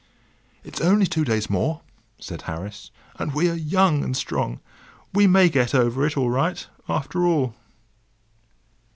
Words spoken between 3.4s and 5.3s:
are young and strong. We